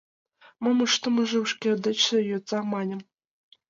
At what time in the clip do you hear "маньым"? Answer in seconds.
2.71-3.01